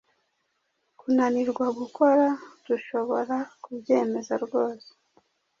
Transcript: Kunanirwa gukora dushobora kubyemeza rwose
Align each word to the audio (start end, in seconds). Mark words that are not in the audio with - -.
Kunanirwa 0.99 1.65
gukora 1.79 2.25
dushobora 2.67 3.35
kubyemeza 3.63 4.33
rwose 4.45 4.87